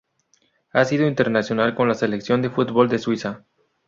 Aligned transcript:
Ha 0.73 0.83
sido 0.83 1.05
internacional 1.07 1.75
con 1.75 1.87
la 1.87 1.93
selección 1.93 2.41
de 2.41 2.49
fútbol 2.49 2.89
de 2.89 2.97
Suiza. 2.97 3.45